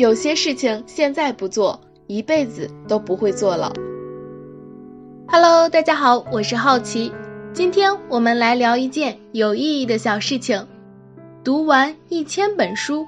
[0.00, 3.70] 有些事情现在不做，一辈子都不会做了。
[5.28, 7.12] Hello，大家好，我是好奇，
[7.52, 10.66] 今天我们来聊一件有意义的小事情：
[11.44, 13.04] 读完一千本书。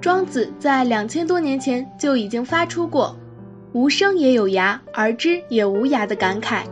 [0.00, 3.16] 庄子在两千多年前就已经发出过
[3.74, 6.62] “无声也有涯，而知也无涯”的感慨。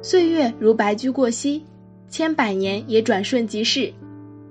[0.00, 1.64] 岁月如白驹过隙，
[2.08, 3.92] 千百年也转瞬即逝。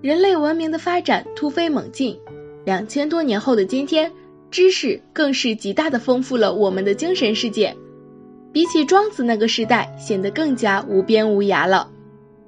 [0.02, 2.20] 人类文明的发展突飞猛进，
[2.66, 4.12] 两千多年后的今天，
[4.50, 7.76] 知识更是极大的丰富了我们的精神世界，
[8.54, 11.90] 比起庄子那个时代，显得更加无边无涯了。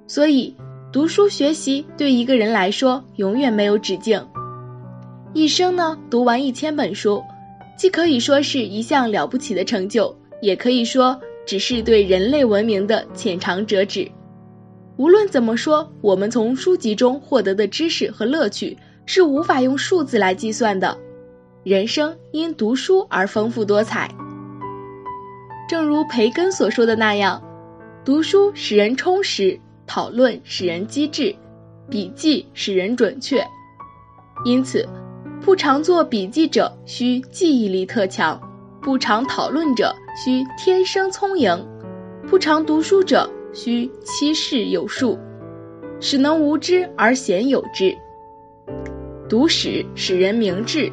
[0.07, 0.55] 所以，
[0.91, 4.25] 读书学习对一个人来说，永远没有止境。
[5.33, 7.21] 一生呢，读完一千本书，
[7.77, 14.09] 既可以说是一项了不起的成就，也可以说只是对人类文明的浅尝辄止。
[14.95, 20.97] 无论怎么说，我们从书籍中获得的知识和乐趣是无法用数字来计算的。
[21.63, 24.09] 人生因读书而丰富多彩。
[25.67, 27.41] 正如培根所说的那样，
[28.03, 31.35] 读书使人充实，讨论使人机智，
[31.89, 33.43] 笔记使人准确。
[34.43, 34.87] 因此，
[35.41, 38.40] 不常做笔记者需记忆力特强，
[38.81, 41.67] 不常讨论者需天生聪颖，
[42.27, 43.29] 不常读书者。
[43.53, 45.17] 需七事有数，
[46.01, 47.95] 使能无知而鲜有之。
[49.27, 50.91] 读史使人明智，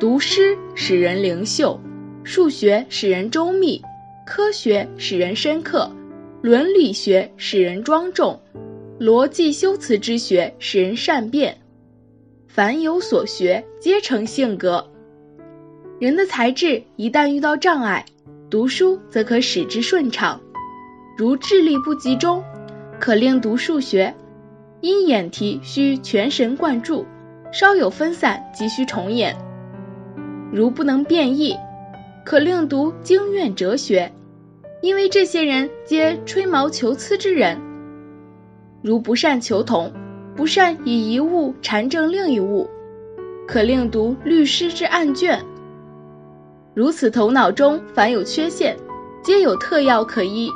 [0.00, 1.78] 读诗使人灵秀，
[2.24, 3.82] 数学使人周密，
[4.24, 5.90] 科学使人深刻，
[6.40, 8.40] 伦理学使人庄重，
[8.98, 11.54] 逻辑修辞之学使人善变。
[12.48, 14.90] 凡有所学，皆成性格。
[16.00, 18.06] 人的才智一旦遇到障碍，
[18.48, 20.40] 读书则可使之顺畅。
[21.18, 22.42] 如智力不集中，
[22.98, 24.14] 可令读数学；
[24.80, 27.04] 因眼题需全神贯注，
[27.58, 29.34] 稍有分散即需重演。
[30.52, 31.56] 如不能变异，
[32.22, 34.12] 可另读经院哲学，
[34.82, 37.58] 因为这些人皆吹毛求疵之人。
[38.82, 39.90] 如不善求同，
[40.36, 42.68] 不善以一物缠正另一物，
[43.48, 45.42] 可另读律师之案卷。
[46.74, 48.76] 如此头脑中凡有缺陷，
[49.22, 50.50] 皆有特药可医。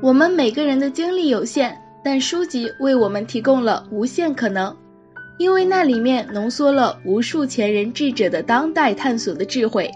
[0.00, 4.74] 我们每个人的精力有限，但书籍为我们提供了无限可能，
[5.38, 9.90] 因为那里面浓缩了无数前人智者的当代探索的智慧。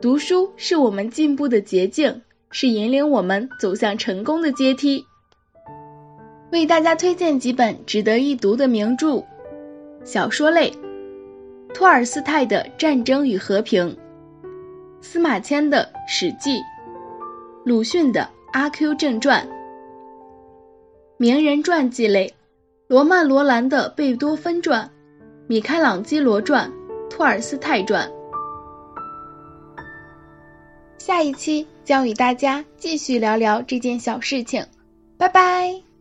[0.00, 5.04] 读书是我们进步的捷径，是引领我们走向成功的阶梯。
[6.50, 9.24] 为大家推荐几本值得一读的名著：
[10.04, 10.72] 小说类，
[11.72, 13.90] 托尔斯泰的《战争与和平》，
[15.00, 16.58] 司马迁的《史记》，
[17.64, 18.28] 鲁迅的。
[18.52, 19.48] 阿 Q 正传，
[21.16, 22.34] 名人传记类，
[22.92, 24.90] 罗曼·罗兰的贝多芬传，
[25.46, 26.70] 米开朗基罗传，
[27.08, 28.12] 托尔斯泰传。
[30.98, 34.66] 下一期将与大家继续聊聊这件小事情，
[35.16, 35.91] 拜拜。